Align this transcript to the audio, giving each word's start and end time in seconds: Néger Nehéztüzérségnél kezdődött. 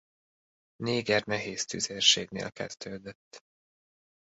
Néger 0.75 1.23
Nehéztüzérségnél 1.25 2.49
kezdődött. 2.51 3.43